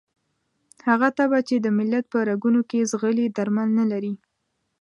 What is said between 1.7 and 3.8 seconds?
ملت په رګونو کې ځغلي درمل